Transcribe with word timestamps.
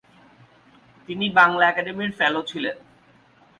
তিনি 1.09 1.25
বাংলা 1.37 1.63
একাডেমির 1.67 2.11
ফেলো 2.19 2.41
ছিলেন। 2.49 2.77